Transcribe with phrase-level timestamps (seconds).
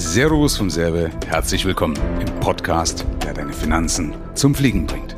[0.00, 5.16] Servus vom Serbe, herzlich willkommen im Podcast, der deine Finanzen zum Fliegen bringt.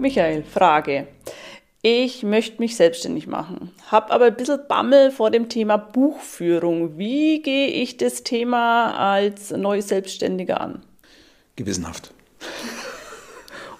[0.00, 1.06] Michael, Frage.
[1.80, 6.98] Ich möchte mich selbstständig machen, habe aber ein bisschen Bammel vor dem Thema Buchführung.
[6.98, 10.82] Wie gehe ich das Thema als neue Selbstständiger an?
[11.54, 12.12] Gewissenhaft.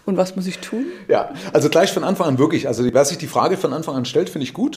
[0.05, 0.87] Und was muss ich tun?
[1.09, 2.69] Ja, also gleich von Anfang an wirklich.
[2.69, 4.77] Also wer sich die Frage von Anfang an stellt, finde ich gut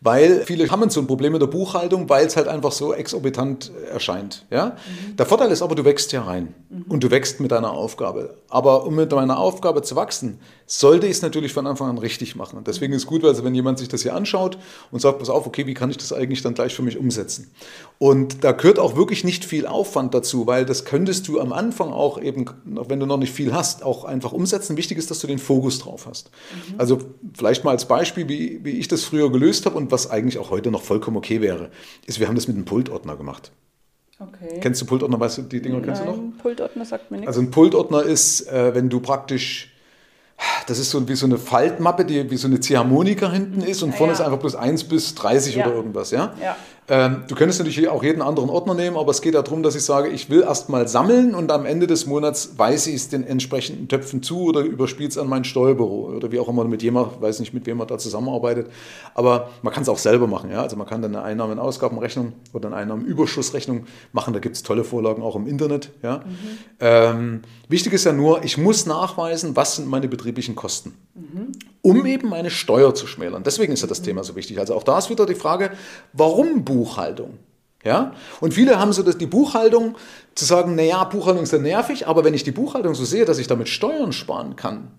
[0.00, 3.70] weil viele haben so ein Problem mit der Buchhaltung, weil es halt einfach so exorbitant
[3.92, 4.46] erscheint.
[4.50, 4.66] Ja?
[4.66, 5.16] Mhm.
[5.16, 6.84] Der Vorteil ist aber, du wächst ja rein mhm.
[6.88, 8.36] und du wächst mit deiner Aufgabe.
[8.48, 12.36] Aber um mit deiner Aufgabe zu wachsen, sollte ich es natürlich von Anfang an richtig
[12.36, 12.56] machen.
[12.56, 14.56] Und deswegen ist es gut, also wenn jemand sich das hier anschaut
[14.90, 17.50] und sagt, pass auf, okay, wie kann ich das eigentlich dann gleich für mich umsetzen?
[17.98, 21.92] Und da gehört auch wirklich nicht viel Aufwand dazu, weil das könntest du am Anfang
[21.92, 24.76] auch eben, wenn du noch nicht viel hast, auch einfach umsetzen.
[24.76, 26.30] Wichtig ist, dass du den Fokus drauf hast.
[26.70, 26.74] Mhm.
[26.78, 26.98] Also
[27.34, 30.50] vielleicht mal als Beispiel, wie, wie ich das früher gelöst habe und was eigentlich auch
[30.50, 31.70] heute noch vollkommen okay wäre,
[32.06, 33.52] ist, wir haben das mit einem Pultordner gemacht.
[34.18, 34.60] Okay.
[34.60, 35.18] Kennst du Pultordner?
[35.18, 36.18] Weißt du, die Dinger kennst du noch?
[36.42, 37.28] Pultordner sagt mir nichts.
[37.28, 39.69] Also ein Pultordner ist, äh, wenn du praktisch,
[40.66, 43.94] das ist so wie so eine Faltmappe, die wie so eine Ziehharmonika hinten ist und
[43.94, 44.18] vorne ja.
[44.18, 45.66] ist einfach bloß 1 bis 30 ja.
[45.66, 46.34] oder irgendwas, ja?
[46.42, 46.56] Ja.
[46.92, 49.84] Ähm, du könntest natürlich auch jeden anderen Ordner nehmen, aber es geht darum, dass ich
[49.84, 53.86] sage, ich will erstmal sammeln und am Ende des Monats weise ich es den entsprechenden
[53.86, 57.38] Töpfen zu oder überspiele es an mein Steuerbüro oder wie auch immer mit jemand, weiß
[57.38, 58.72] nicht, mit wem man da zusammenarbeitet.
[59.14, 60.50] Aber man kann es auch selber machen.
[60.50, 60.62] Ja?
[60.62, 64.34] Also man kann dann eine Einnahmen- und Ausgabenrechnung oder eine Einnahmenüberschussrechnung machen.
[64.34, 65.92] Da gibt es tolle Vorlagen auch im Internet.
[66.02, 66.16] Ja?
[66.16, 66.22] Mhm.
[66.80, 70.96] Ähm, wichtig ist ja nur, ich muss nachweisen, was sind meine betrieblichen Kosten.
[71.14, 73.42] Mhm um eben meine Steuer zu schmälern.
[73.42, 74.58] Deswegen ist ja das Thema so wichtig.
[74.58, 75.70] Also auch da ist wieder die Frage,
[76.12, 77.38] warum Buchhaltung?
[77.84, 78.14] Ja?
[78.40, 79.96] Und viele haben so dass die Buchhaltung
[80.34, 83.38] zu sagen, naja, Buchhaltung ist ja nervig, aber wenn ich die Buchhaltung so sehe, dass
[83.38, 84.90] ich damit Steuern sparen kann,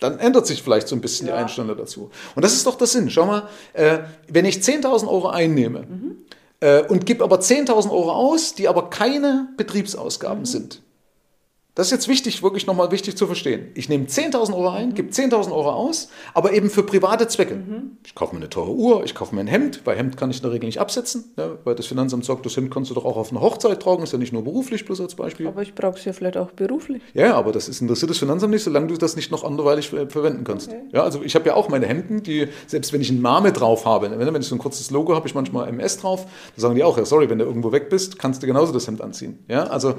[0.00, 1.36] dann ändert sich vielleicht so ein bisschen ja.
[1.36, 2.10] die Einstellung dazu.
[2.34, 3.08] Und das ist doch der Sinn.
[3.08, 3.98] Schau mal, äh,
[4.28, 6.16] wenn ich 10.000 Euro einnehme mhm.
[6.58, 10.46] äh, und gebe aber 10.000 Euro aus, die aber keine Betriebsausgaben mhm.
[10.46, 10.82] sind,
[11.74, 13.68] das ist jetzt wichtig, wirklich nochmal wichtig zu verstehen.
[13.74, 17.54] Ich nehme 10.000 Euro ein, gebe 10.000 Euro aus, aber eben für private Zwecke.
[17.54, 17.96] Mhm.
[18.04, 20.36] Ich kaufe mir eine teure Uhr, ich kaufe mir ein Hemd, weil Hemd kann ich
[20.36, 23.06] in der Regel nicht absetzen, ja, weil das Finanzamt sagt, das Hemd kannst du doch
[23.06, 25.46] auch auf einer Hochzeit tragen, ist ja nicht nur beruflich, bloß als Beispiel.
[25.46, 27.00] Aber ich brauche es ja vielleicht auch beruflich.
[27.14, 30.44] Ja, aber das ist, interessiert das Finanzamt nicht, solange du das nicht noch anderweitig verwenden
[30.44, 30.68] kannst.
[30.68, 30.80] Okay.
[30.92, 33.86] Ja, also ich habe ja auch meine Hemden, die, selbst wenn ich einen Name drauf
[33.86, 36.84] habe, wenn ich so ein kurzes Logo habe, ich manchmal MS drauf, da sagen die
[36.84, 39.38] auch, ja sorry, wenn du irgendwo weg bist, kannst du genauso das Hemd anziehen.
[39.48, 39.94] Ja, also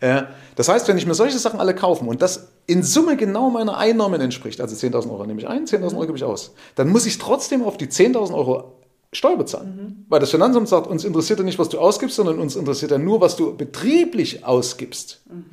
[0.00, 0.22] äh,
[0.56, 3.50] das heißt, wenn ich mir solche Sachen alle kaufe, kaufen und das in Summe genau
[3.50, 6.88] meiner Einnahmen entspricht, also 10.000 Euro nehme ich ein, 10.000 Euro gebe ich aus, dann
[6.88, 8.77] muss ich trotzdem auf die 10.000 Euro
[9.12, 9.76] Steuer bezahlen.
[9.76, 10.04] Mhm.
[10.10, 12.98] Weil das Finanzamt sagt, uns interessiert ja nicht, was du ausgibst, sondern uns interessiert ja
[12.98, 15.22] nur, was du betrieblich ausgibst.
[15.30, 15.44] Mhm.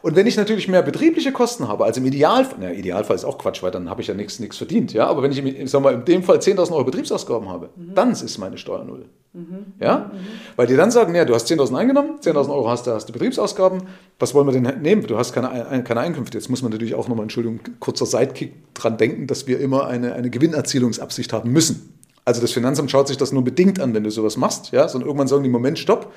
[0.00, 3.36] Und wenn ich natürlich mehr betriebliche Kosten habe, also im Idealfall, na, Idealfall ist auch
[3.36, 5.82] Quatsch, weil dann habe ich ja nichts, nichts verdient, ja, aber wenn ich, ich sag
[5.82, 7.94] mal, in dem Fall 10.000 Euro Betriebsausgaben habe, mhm.
[7.94, 9.04] dann ist meine Steuer null.
[9.34, 9.74] Mhm.
[9.80, 10.10] Ja?
[10.10, 10.18] Mhm.
[10.56, 13.12] Weil die dann sagen, ja, du hast 10.000 eingenommen, 10.000 Euro hast du, hast du
[13.12, 13.82] Betriebsausgaben,
[14.18, 15.06] was wollen wir denn nehmen?
[15.06, 16.38] Du hast keine, keine Einkünfte.
[16.38, 20.14] Jetzt muss man natürlich auch nochmal, Entschuldigung, kurzer Sidekick dran denken, dass wir immer eine,
[20.14, 21.94] eine Gewinnerzielungsabsicht haben müssen.
[22.26, 25.08] Also das Finanzamt schaut sich das nur bedingt an, wenn du sowas machst, ja, sondern
[25.08, 26.12] irgendwann sagen die, Moment, stopp,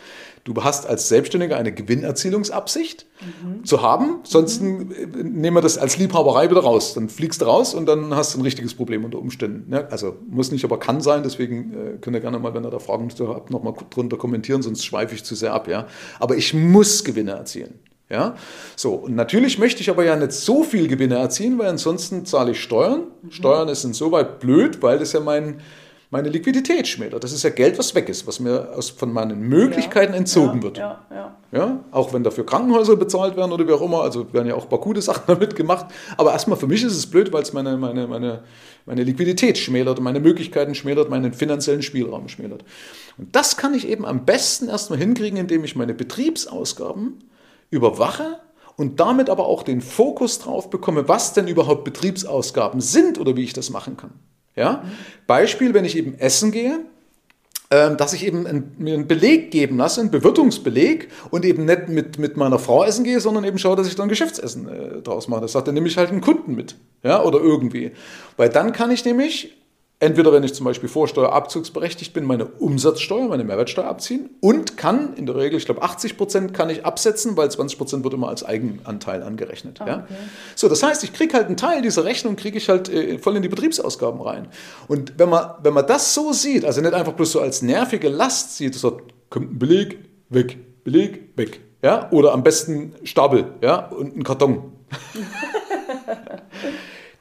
[0.45, 3.65] du hast als Selbstständiger eine Gewinnerzielungsabsicht mhm.
[3.65, 4.89] zu haben, sonst mhm.
[5.21, 6.93] nehmen wir das als Liebhaberei wieder raus.
[6.93, 9.73] Dann fliegst du raus und dann hast du ein richtiges Problem unter Umständen.
[9.73, 12.71] Ja, also muss nicht, aber kann sein, deswegen äh, könnt ihr gerne mal, wenn ihr
[12.71, 15.87] da Fragen habt, nochmal drunter kommentieren, sonst schweife ich zu sehr ab, ja.
[16.19, 17.79] Aber ich muss Gewinne erzielen.
[18.09, 18.35] Ja,
[18.77, 18.93] so.
[18.93, 22.61] Und natürlich möchte ich aber ja nicht so viel Gewinne erzielen, weil ansonsten zahle ich
[22.61, 23.01] Steuern.
[23.21, 23.31] Mhm.
[23.31, 25.59] Steuern ist insoweit blöd, weil das ja mein,
[26.09, 27.23] meine Liquidität schmälert.
[27.23, 30.57] Das ist ja Geld, was weg ist, was mir aus, von meinen Möglichkeiten ja, entzogen
[30.57, 30.77] ja, wird.
[30.77, 31.37] Ja, ja.
[31.51, 34.63] ja, auch wenn dafür Krankenhäuser bezahlt werden oder wie auch immer, also werden ja auch
[34.63, 35.87] ein paar gute Sachen damit gemacht.
[36.15, 38.43] Aber erstmal für mich ist es blöd, weil es meine, meine, meine,
[38.85, 42.63] meine Liquidität schmälert und meine Möglichkeiten schmälert, meinen finanziellen Spielraum schmälert.
[43.17, 47.23] Und das kann ich eben am besten erstmal hinkriegen, indem ich meine Betriebsausgaben
[47.69, 48.39] überwache
[48.77, 53.43] und damit aber auch den Fokus drauf bekomme, was denn überhaupt Betriebsausgaben sind oder wie
[53.43, 54.11] ich das machen kann.
[54.57, 54.83] Ja?
[55.27, 56.79] Beispiel, wenn ich eben essen gehe,
[57.69, 62.17] ähm, dass ich eben mir einen Beleg geben lasse, einen Bewirtungsbeleg und eben nicht mit,
[62.17, 65.41] mit meiner Frau essen gehe, sondern eben schaue, dass ich dann Geschäftsessen äh, draus mache.
[65.41, 67.91] Das sagt dann nehme ich halt einen Kunden mit, ja, oder irgendwie.
[68.37, 69.53] Weil dann kann ich nämlich
[69.99, 75.25] entweder wenn ich zum Beispiel vorsteuerabzugsberechtigt bin, meine Umsatzsteuer, meine Mehrwertsteuer abziehen und kann in
[75.25, 78.45] der Regel, ich glaube 80 Prozent kann ich absetzen, weil 20 Prozent wird immer als
[78.45, 79.81] Eigenanteil angerechnet.
[79.81, 80.07] Ah, ja?
[80.55, 83.35] So, das heißt, ich kriege halt einen Teil dieser Rechnung, kriege ich halt äh, voll
[83.35, 84.47] in die Betriebsausgaben rein.
[84.87, 88.09] Und wenn man, wenn man das so sieht, also nicht einfach bloß so als nervige
[88.09, 91.59] Last sieht, so kommt ein Beleg, weg, Beleg, weg.
[91.81, 92.09] Ja?
[92.11, 93.87] Oder am besten Stapel ja?
[93.87, 94.73] und ein Karton.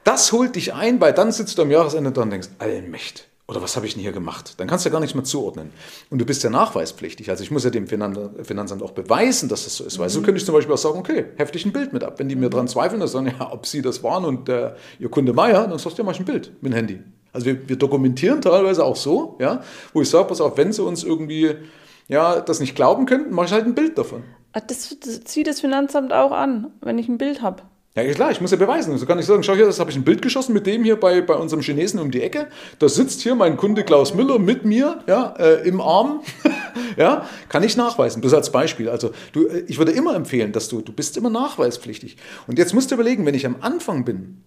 [0.07, 3.27] Das holt dich ein, weil dann sitzt du am Jahresende da und denkst, Allmächt.
[3.45, 4.53] Oder was habe ich denn hier gemacht?
[4.55, 5.71] Dann kannst du ja gar nichts mehr zuordnen.
[6.09, 7.29] Und du bist ja nachweispflichtig.
[7.29, 9.99] Also ich muss ja dem Finanzamt auch beweisen, dass das so ist.
[9.99, 12.19] Weil so könnte ich zum Beispiel auch sagen, okay, heftig ein Bild mit ab.
[12.19, 15.09] Wenn die mir dran zweifeln, dann sagen, ja, ob sie das waren und der, ihr
[15.09, 17.01] Kunde Meier, dann sagst du, ja, mach ich ein Bild mit dem Handy.
[17.33, 19.61] Also wir, wir dokumentieren teilweise auch so, ja,
[19.91, 21.53] wo ich sage, pass auf, wenn sie uns irgendwie
[22.07, 24.23] ja, das nicht glauben könnten, mache ich halt ein Bild davon.
[24.53, 27.63] Ah, das, das zieht das Finanzamt auch an, wenn ich ein Bild habe.
[27.97, 28.95] Ja, klar, ich muss ja beweisen.
[28.95, 30.99] So kann ich sagen, schau hier, das habe ich ein Bild geschossen mit dem hier
[30.99, 32.45] bei, bei unserem Chinesen um die Ecke.
[32.77, 36.21] Da sitzt hier mein Kunde Klaus Müller mit mir ja, äh, im Arm.
[36.95, 38.21] ja, kann ich nachweisen.
[38.21, 38.87] Das als Beispiel.
[38.87, 42.17] Also du, äh, ich würde immer empfehlen, dass du, du bist immer nachweispflichtig.
[42.45, 44.43] Und jetzt musst du überlegen, wenn ich am Anfang bin,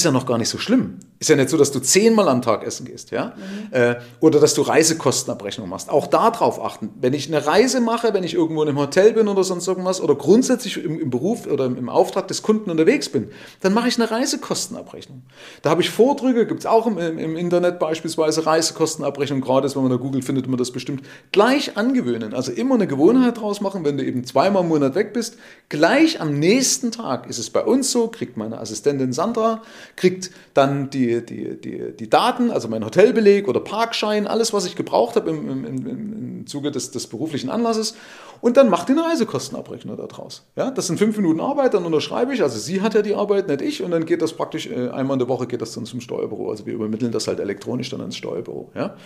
[0.00, 1.00] ist ja noch gar nicht so schlimm.
[1.18, 3.34] Ist ja nicht so, dass du zehnmal am Tag essen gehst, ja?
[3.72, 3.96] Mhm.
[4.20, 5.90] Oder dass du Reisekostenabrechnung machst.
[5.90, 6.90] Auch darauf achten.
[7.00, 10.00] Wenn ich eine Reise mache, wenn ich irgendwo in einem Hotel bin oder sonst irgendwas
[10.00, 13.30] oder grundsätzlich im, im Beruf oder im, im, Auftrag des Kunden unterwegs bin,
[13.60, 15.22] dann mache ich eine Reisekostenabrechnung.
[15.62, 19.90] Da habe ich Vordrücke, gibt es auch im, im, Internet beispielsweise Reisekostenabrechnung, gerade wenn man
[19.90, 21.02] da googelt, findet man das bestimmt.
[21.32, 25.12] Gleich angewöhnen, also immer eine Gewohnheit draus machen, wenn du eben zweimal im Monat weg
[25.12, 25.36] bist.
[25.68, 29.62] Gleich am nächsten Tag ist es bei uns so, kriegt meine Assistentin Sandra,
[29.98, 34.76] kriegt dann die, die, die, die Daten, also mein Hotelbeleg oder Parkschein, alles, was ich
[34.76, 37.94] gebraucht habe im, im, im, Zuge des, des beruflichen Anlasses
[38.40, 40.46] und dann macht den Reisekostenabrechnung daraus.
[40.56, 43.48] Ja, das sind fünf Minuten Arbeit, dann unterschreibe ich, also sie hat ja die Arbeit,
[43.48, 45.84] nicht ich, und dann geht das praktisch, äh, einmal in der Woche geht das dann
[45.84, 48.70] zum Steuerbüro, also wir übermitteln das halt elektronisch dann ans Steuerbüro.
[48.74, 48.96] Ja.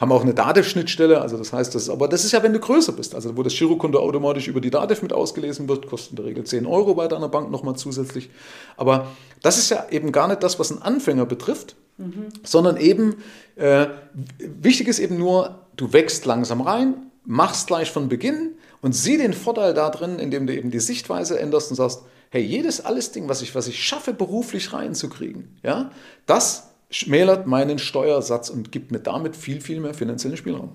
[0.00, 2.58] Haben auch eine DATEV-Schnittstelle, also das heißt, das ist, aber das ist ja, wenn du
[2.58, 6.16] größer bist, also wo das Girokonto automatisch über die DATEV mit ausgelesen wird, kostet in
[6.16, 8.30] der Regel 10 Euro bei deiner Bank nochmal zusätzlich.
[8.78, 9.08] Aber
[9.42, 12.28] das ist ja eben gar nicht das, was einen Anfänger betrifft, mhm.
[12.42, 13.16] sondern eben,
[13.56, 13.88] äh,
[14.38, 16.94] wichtig ist eben nur, du wächst langsam rein,
[17.26, 21.38] machst gleich von Beginn und sieh den Vorteil da drin, indem du eben die Sichtweise
[21.38, 25.90] änderst und sagst, hey, jedes alles Ding, was ich, was ich schaffe, beruflich reinzukriegen, ja,
[26.24, 30.72] das schmälert meinen Steuersatz und gibt mir damit viel, viel mehr finanziellen Spielraum.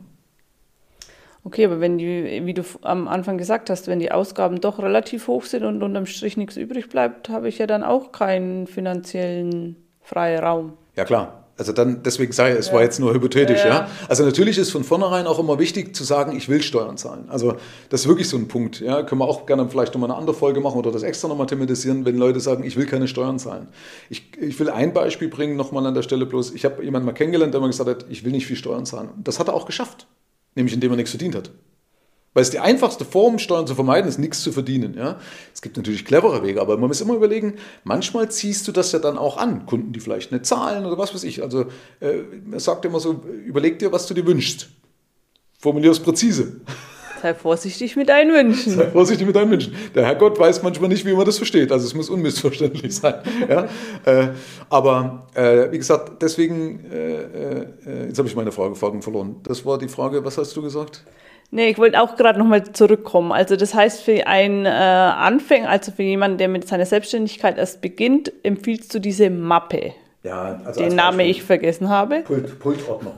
[1.44, 5.28] Okay, aber wenn die, wie du am Anfang gesagt hast, wenn die Ausgaben doch relativ
[5.28, 9.76] hoch sind und unterm Strich nichts übrig bleibt, habe ich ja dann auch keinen finanziellen
[10.02, 10.74] Freiraum.
[10.96, 12.74] Ja klar, also dann, deswegen sage ich, es ja.
[12.74, 13.90] war jetzt nur hypothetisch, ja, ja.
[14.10, 17.25] Also natürlich ist von vornherein auch immer wichtig zu sagen, ich will Steuern zahlen.
[17.30, 17.56] Also
[17.90, 18.81] das ist wirklich so ein Punkt.
[18.81, 21.48] Ja, können wir auch gerne vielleicht nochmal eine andere Folge machen oder das extra nochmal
[21.48, 23.69] thematisieren, wenn Leute sagen, ich will keine Steuern zahlen.
[24.10, 26.54] Ich, ich will ein Beispiel bringen, nochmal an der Stelle bloß.
[26.54, 29.10] Ich habe jemanden mal kennengelernt, der mir gesagt hat, ich will nicht viel Steuern zahlen.
[29.24, 30.07] Das hat er auch geschafft,
[30.56, 31.52] nämlich indem er nichts verdient hat.
[32.36, 34.94] Weil es die einfachste Form, Steuern zu vermeiden, ist nichts zu verdienen.
[34.94, 35.20] Ja?
[35.54, 37.54] Es gibt natürlich clevere Wege, aber man muss immer überlegen,
[37.86, 39.66] manchmal ziehst du das ja dann auch an.
[39.66, 41.42] Kunden, die vielleicht nicht zahlen oder was weiß ich.
[41.42, 41.68] Also
[42.02, 44.68] äh, er sagt immer so, überleg dir, was du dir wünschst.
[45.60, 46.60] Formulier es präzise.
[47.22, 48.74] Sei vorsichtig mit deinen Wünschen.
[48.74, 49.74] Sei vorsichtig mit deinen Wünschen.
[49.96, 51.72] Der Herrgott weiß manchmal nicht, wie man das versteht.
[51.72, 53.16] Also es muss unmissverständlich sein.
[53.48, 53.70] ja?
[54.04, 54.31] äh,
[54.70, 59.38] aber äh, wie gesagt, deswegen, äh, äh, jetzt habe ich meine Frage, verloren.
[59.44, 61.06] Das war die Frage, was hast du gesagt?
[61.51, 63.31] Nee, ich wollte auch gerade nochmal zurückkommen.
[63.31, 67.81] Also das heißt, für einen äh, Anfänger, also für jemanden, der mit seiner Selbstständigkeit erst
[67.81, 69.94] beginnt, empfiehlst du diese Mappe,
[70.24, 72.21] ja, also den Namen ich vergessen habe.
[72.21, 73.13] Pult, Pultordner.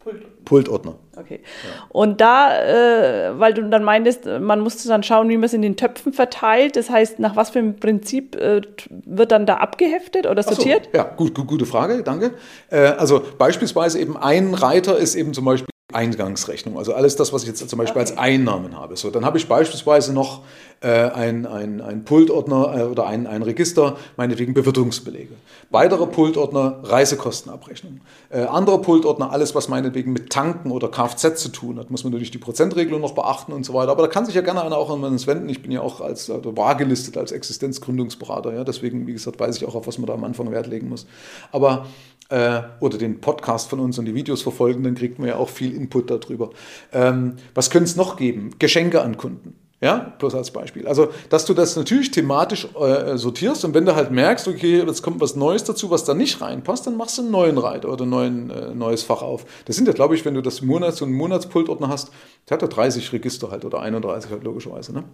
[0.00, 0.44] Pult.
[0.44, 0.94] Pultordner.
[1.16, 1.40] Okay.
[1.42, 1.84] Ja.
[1.90, 5.62] Und da, äh, weil du dann meintest, man musste dann schauen, wie man es in
[5.62, 6.76] den Töpfen verteilt.
[6.76, 10.88] Das heißt, nach was für einem Prinzip äh, wird dann da abgeheftet oder sortiert?
[10.90, 12.32] So, ja, gut, gut, gute Frage, danke.
[12.70, 17.42] Äh, also beispielsweise eben ein Reiter ist eben zum Beispiel Eingangsrechnung, also alles das, was
[17.42, 18.10] ich jetzt zum Beispiel okay.
[18.10, 18.96] als Einnahmen habe.
[18.96, 20.42] So, dann habe ich beispielsweise noch
[20.80, 25.34] äh, ein, ein, ein Pultordner äh, oder ein, ein Register, meinetwegen Bewirtungsbelege.
[25.70, 28.00] Weiterer Pultordner, Reisekostenabrechnung.
[28.30, 31.90] Äh, anderer Pultordner, alles, was meinetwegen mit Tanken oder Kfz zu tun hat.
[31.90, 33.92] Muss man natürlich die Prozentregelung noch beachten und so weiter.
[33.92, 35.48] Aber da kann sich ja gerne einer auch an uns wenden.
[35.48, 38.54] Ich bin ja auch als also wahr gelistet als Existenzgründungsberater.
[38.54, 38.64] Ja?
[38.64, 41.06] Deswegen, wie gesagt, weiß ich auch, auf was man da am Anfang Wert legen muss.
[41.52, 41.86] Aber
[42.30, 45.48] äh, oder den Podcast von uns und die Videos verfolgen, dann kriegt man ja auch
[45.48, 46.50] viel Input darüber.
[46.92, 48.50] Ähm, was könnte es noch geben?
[48.58, 49.54] Geschenke an Kunden.
[49.82, 50.86] Ja, bloß als Beispiel.
[50.86, 55.02] Also, dass du das natürlich thematisch äh, sortierst und wenn du halt merkst, okay, jetzt
[55.02, 58.04] kommt was Neues dazu, was da nicht reinpasst, dann machst du einen neuen Reiter oder
[58.04, 59.46] ein neuen, äh, neues Fach auf.
[59.64, 62.10] Das sind ja, glaube ich, wenn du das Monats- einen Monatspultordner hast,
[62.48, 64.92] der hat ja 30 Register halt oder 31 halt logischerweise.
[64.92, 65.04] Ne?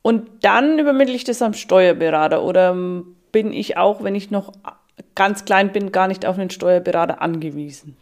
[0.00, 2.74] Und dann übermittle ich das am Steuerberater oder
[3.32, 4.52] bin ich auch, wenn ich noch
[5.14, 7.96] ganz klein bin, gar nicht auf einen Steuerberater angewiesen.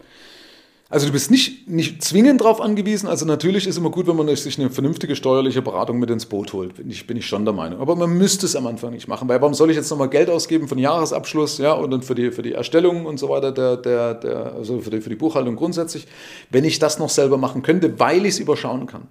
[0.89, 3.09] Also du bist nicht, nicht zwingend darauf angewiesen.
[3.09, 6.53] Also natürlich ist immer gut, wenn man sich eine vernünftige steuerliche Beratung mit ins Boot
[6.53, 6.77] holt.
[6.77, 7.81] Bin ich, bin ich schon der Meinung.
[7.81, 9.29] Aber man müsste es am Anfang nicht machen.
[9.29, 12.15] Weil warum soll ich jetzt nochmal Geld ausgeben für den Jahresabschluss ja, und dann für
[12.15, 15.17] die, für die Erstellung und so weiter, der, der, der, also für die, für die
[15.17, 16.07] Buchhaltung grundsätzlich,
[16.51, 19.09] wenn ich das noch selber machen könnte, weil ich es überschauen kann.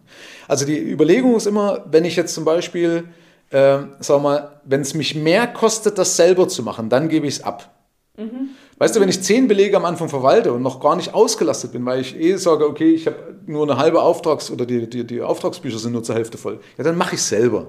[0.47, 3.03] Also die Überlegung ist immer, wenn ich jetzt zum Beispiel,
[3.51, 7.35] äh, sag mal, wenn es mich mehr kostet, das selber zu machen, dann gebe ich
[7.35, 7.71] es ab.
[8.17, 8.49] Mhm.
[8.77, 11.85] Weißt du, wenn ich zehn Belege am Anfang verwalte und noch gar nicht ausgelastet bin,
[11.85, 15.21] weil ich eh sage, okay, ich habe nur eine halbe Auftrags- oder die, die, die
[15.21, 17.67] Auftragsbücher sind nur zur Hälfte voll, ja, dann mache ich es selber.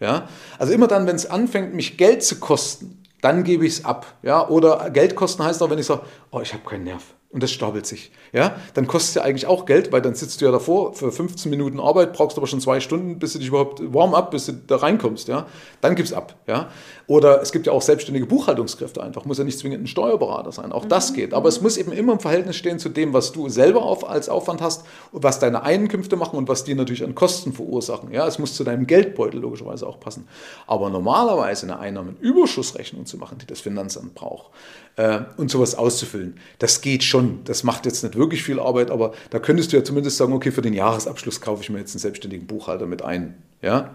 [0.00, 0.28] Ja?
[0.58, 4.06] Also immer dann, wenn es anfängt, mich Geld zu kosten, dann gebe ich es ab.
[4.22, 4.48] Ja?
[4.48, 7.02] Oder Geld kosten heißt auch, wenn ich sage, oh, ich habe keinen Nerv
[7.34, 8.12] und das stapelt sich.
[8.32, 11.10] Ja, dann kostet es ja eigentlich auch Geld, weil dann sitzt du ja davor für
[11.10, 14.46] 15 Minuten Arbeit, brauchst aber schon zwei Stunden, bis du dich überhaupt warm up, bis
[14.46, 15.26] du da reinkommst.
[15.26, 15.46] Ja,
[15.80, 16.36] dann gib's ab.
[16.46, 16.68] Ja,
[17.08, 20.70] oder es gibt ja auch selbstständige Buchhaltungskräfte einfach, muss ja nicht zwingend ein Steuerberater sein.
[20.70, 20.90] Auch mhm.
[20.90, 21.34] das geht.
[21.34, 24.28] Aber es muss eben immer im Verhältnis stehen zu dem, was du selber auf, als
[24.28, 28.12] Aufwand hast und was deine Einkünfte machen und was dir natürlich an Kosten verursachen.
[28.12, 30.28] Ja, es muss zu deinem Geldbeutel logischerweise auch passen.
[30.68, 34.50] Aber normalerweise eine Einnahmenüberschussrechnung zu machen, die das Finanzamt braucht,
[34.96, 36.38] äh, und sowas auszufüllen.
[36.58, 37.23] Das geht schon.
[37.44, 40.50] Das macht jetzt nicht wirklich viel Arbeit, aber da könntest du ja zumindest sagen, okay,
[40.50, 43.34] für den Jahresabschluss kaufe ich mir jetzt einen selbstständigen Buchhalter mit ein.
[43.62, 43.94] Ja,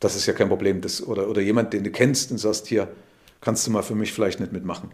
[0.00, 0.80] das ist ja kein Problem.
[0.80, 2.88] Das, oder, oder jemand, den du kennst und sagst, hier,
[3.40, 4.90] kannst du mal für mich vielleicht nicht mitmachen.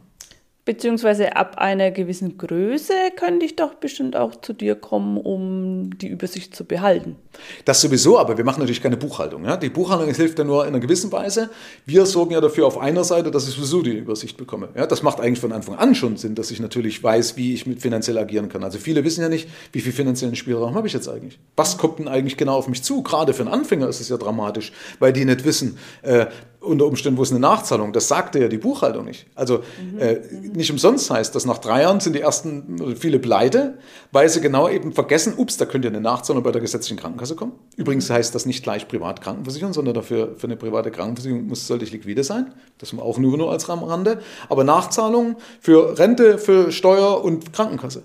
[0.65, 6.07] Beziehungsweise ab einer gewissen Größe könnte ich doch bestimmt auch zu dir kommen, um die
[6.07, 7.17] Übersicht zu behalten.
[7.65, 9.45] Das sowieso, aber wir machen natürlich keine Buchhaltung.
[9.45, 9.57] Ja?
[9.57, 11.51] Die Buchhaltung hilft ja nur in einer gewissen Weise.
[11.85, 14.69] Wir sorgen ja dafür auf einer Seite, dass ich sowieso die Übersicht bekomme.
[14.77, 14.87] Ja?
[14.87, 17.83] Das macht eigentlich von Anfang an schon Sinn, dass ich natürlich weiß, wie ich mit
[17.83, 18.63] finanziell agieren kann.
[18.63, 21.41] Also viele wissen ja nicht, wie viel finanziellen Spielraum habe ich jetzt eigentlich.
[21.57, 23.03] Was kommt denn eigentlich genau auf mich zu?
[23.03, 26.27] Gerade für einen Anfänger ist es ja dramatisch, weil die nicht wissen, äh,
[26.63, 27.93] unter Umständen, wo ist eine Nachzahlung?
[27.93, 29.27] Das sagte ja die Buchhaltung nicht.
[29.35, 29.99] Also mhm.
[29.99, 30.21] äh,
[30.55, 33.79] nicht umsonst heißt das, nach drei Jahren sind die ersten viele pleite,
[34.13, 37.37] weil sie genau eben vergessen, ups, da könnte ja eine Nachzahlung bei der gesetzlichen Krankenkasse
[37.37, 37.53] kommen.
[37.77, 38.15] Übrigens mhm.
[38.15, 42.25] heißt das nicht gleich Privatkrankenversicherung, sondern dafür für eine private Krankenversicherung muss sollte ich liquide
[42.25, 42.53] sein.
[42.79, 44.21] Das auch nur, nur als Rande.
[44.49, 48.03] Aber Nachzahlungen für Rente, für Steuer und Krankenkasse.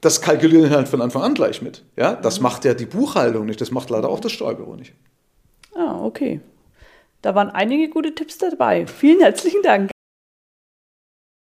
[0.00, 1.82] Das kalkulieren halt von Anfang an gleich mit.
[1.96, 2.44] Ja, das mhm.
[2.44, 4.92] macht ja die Buchhaltung nicht, das macht leider auch das Steuerbüro nicht.
[5.74, 6.40] Ah, okay.
[7.26, 8.86] Da waren einige gute Tipps dabei.
[8.86, 9.90] Vielen herzlichen Dank.